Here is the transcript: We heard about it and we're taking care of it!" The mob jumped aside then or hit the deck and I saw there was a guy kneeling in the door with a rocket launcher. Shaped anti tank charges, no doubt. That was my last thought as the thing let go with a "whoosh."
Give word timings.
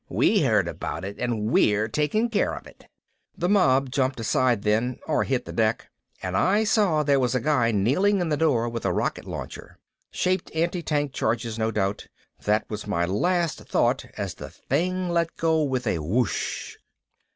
We 0.09 0.41
heard 0.41 0.67
about 0.67 1.05
it 1.05 1.17
and 1.19 1.51
we're 1.51 1.87
taking 1.87 2.27
care 2.29 2.55
of 2.55 2.65
it!" 2.65 2.87
The 3.37 3.47
mob 3.47 3.91
jumped 3.91 4.19
aside 4.19 4.63
then 4.63 4.97
or 5.05 5.25
hit 5.25 5.45
the 5.45 5.53
deck 5.53 5.91
and 6.23 6.35
I 6.35 6.63
saw 6.63 7.03
there 7.03 7.19
was 7.19 7.35
a 7.35 7.39
guy 7.39 7.71
kneeling 7.71 8.19
in 8.19 8.29
the 8.29 8.35
door 8.35 8.67
with 8.67 8.83
a 8.83 8.91
rocket 8.91 9.25
launcher. 9.25 9.77
Shaped 10.09 10.49
anti 10.55 10.81
tank 10.81 11.13
charges, 11.13 11.59
no 11.59 11.69
doubt. 11.69 12.07
That 12.45 12.67
was 12.67 12.87
my 12.87 13.05
last 13.05 13.59
thought 13.65 14.05
as 14.17 14.33
the 14.33 14.49
thing 14.49 15.09
let 15.09 15.37
go 15.37 15.61
with 15.61 15.85
a 15.85 15.99
"whoosh." 15.99 16.77